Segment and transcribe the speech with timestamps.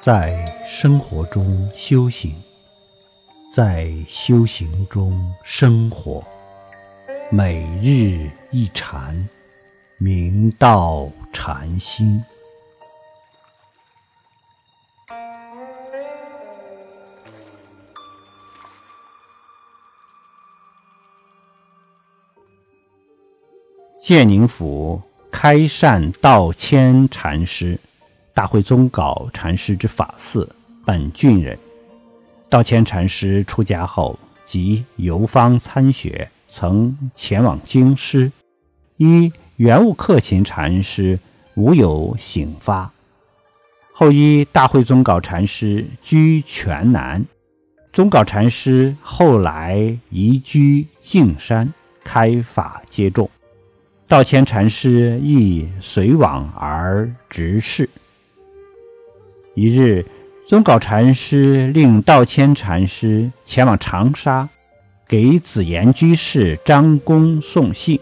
[0.00, 2.32] 在生活中修行，
[3.52, 6.24] 在修行中生活，
[7.32, 9.28] 每日一禅，
[9.98, 12.22] 明道禅心。
[24.00, 27.78] 建宁府开善道谦禅师，
[28.38, 30.48] 大会宗杲禅师之法寺，
[30.86, 31.58] 本郡人。
[32.48, 38.30] 道谦禅师出家后，即游方参学，曾前往京师，
[38.98, 41.18] 依圆悟克勤禅师
[41.56, 42.88] 无有醒发，
[43.92, 47.24] 后依大会宗杲禅师居泉南。
[47.92, 51.74] 宗杲禅师后来移居径山，
[52.04, 53.28] 开法接众。
[54.06, 57.90] 道谦禅师亦随往而直视。
[59.60, 60.06] 一日，
[60.46, 64.48] 宗杲禅师令道谦禅师前往长沙，
[65.08, 67.98] 给紫岩居士张公送信。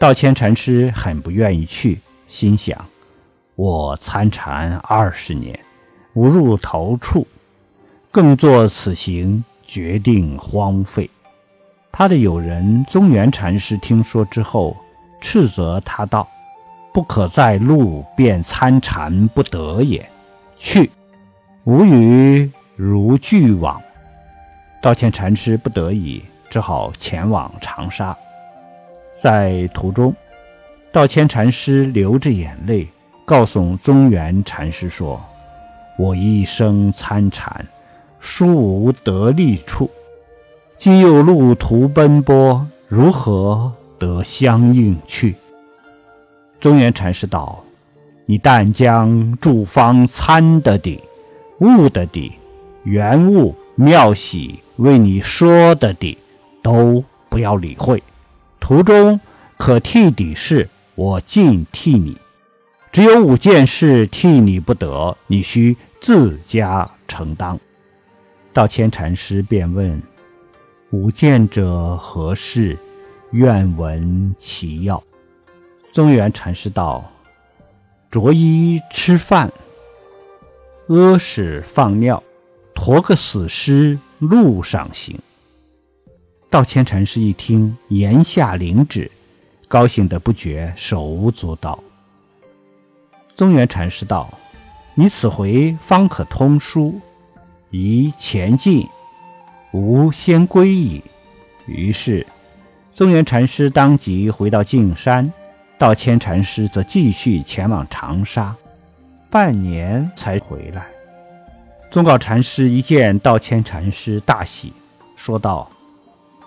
[0.00, 2.76] 道谦禅师很不愿意去，心想：
[3.54, 5.56] 我参禅二十年，
[6.14, 7.24] 无入头处，
[8.10, 11.08] 更作此行，决定荒废。
[11.92, 14.76] 他的友人宗元禅师听说之后。
[15.20, 16.28] 斥责他道
[16.94, 20.08] ：“不可在路，便参禅不得也。
[20.58, 20.90] 去，
[21.64, 23.80] 无与如俱往。”
[24.82, 28.16] 道歉禅师不得已，只好前往长沙。
[29.20, 30.14] 在途中，
[30.92, 32.88] 道谦禅师流着眼泪，
[33.24, 35.20] 告诉宗元禅师说
[35.98, 37.66] ：“我一生参禅，
[38.20, 39.90] 殊无得力处，
[40.76, 45.34] 今又路途奔波，如何？”得相应去。
[46.60, 47.64] 宗元禅师道
[48.30, 51.00] ：“你但将诸方参的底、
[51.60, 52.32] 悟的底、
[52.84, 56.18] 圆悟妙喜为你说的底，
[56.62, 58.02] 都不要理会。
[58.60, 59.18] 途中
[59.56, 62.18] 可替底事，我尽替你。
[62.92, 67.58] 只有五件事替你不得，你须自家承担。”
[68.52, 70.02] 道谦禅师便问
[70.92, 72.76] ：“五件者何事？”
[73.32, 75.02] 愿闻其要。
[75.92, 77.10] 宗元禅师道
[78.10, 79.52] ：“着衣吃饭，
[80.88, 82.22] 屙屎放尿，
[82.74, 85.18] 驮个死尸路上行。”
[86.50, 89.10] 道谦禅师一听，言下领旨，
[89.68, 91.78] 高兴得不觉手舞足蹈。
[93.36, 94.32] 宗元禅师道
[94.96, 96.98] ：“你此回方可通书，
[97.70, 98.86] 宜前进，
[99.72, 101.02] 吾先归矣。”
[101.66, 102.26] 于是。
[102.94, 105.32] 宗元禅师当即回到径山，
[105.78, 108.52] 道谦禅师则继续前往长沙，
[109.30, 110.86] 半年才回来。
[111.90, 114.72] 宗稿禅师一见道谦禅师，大喜，
[115.16, 115.70] 说道：“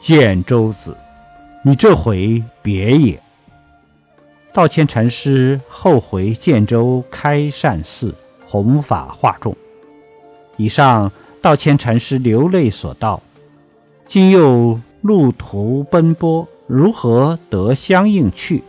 [0.02, 0.96] 建州子，
[1.64, 3.18] 你这回别也。”
[4.52, 8.14] 道谦禅师后回建州开善寺，
[8.46, 9.56] 弘法化众。
[10.58, 11.10] 以上
[11.42, 13.22] 道谦禅师流泪所道，
[14.06, 14.80] 今又。
[15.02, 18.62] 路途奔波，如何得相应去？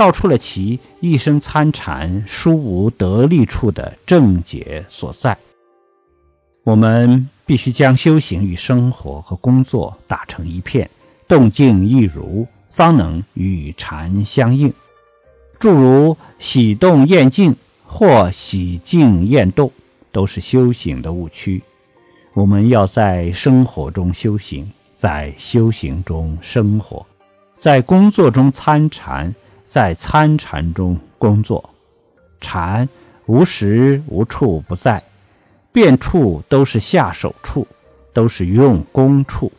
[0.00, 5.36] 道出了其一生参禅殊无得力处的症结所在。
[6.64, 10.88] 我们必须将修行与生活和工作打成一片，
[11.28, 14.72] 动静一如，方能与禅相应。
[15.58, 19.70] 诸如喜动厌静或喜静厌动，
[20.12, 21.62] 都是修行的误区。
[22.32, 24.66] 我们要在生活中修行。
[24.96, 27.06] 在修行中生活，
[27.58, 29.34] 在工作中参禅，
[29.70, 31.70] 在参禅中工作。
[32.40, 32.88] 禅
[33.26, 35.00] 无时无处不在，
[35.70, 37.64] 遍处都是下手处，
[38.12, 39.52] 都是用功处。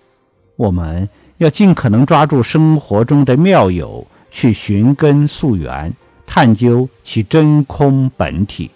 [0.58, 1.08] 我们
[1.38, 5.94] 要尽可能抓住生活中的妙有，去寻根溯源，
[6.28, 8.70] 探究其真空本体，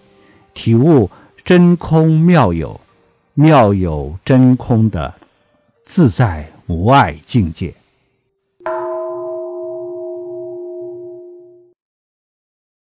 [0.54, 1.10] 体悟
[1.44, 2.80] 真空妙有、
[3.34, 5.14] 妙有真空的
[5.84, 6.48] 自在。
[6.68, 7.72] 无碍境界。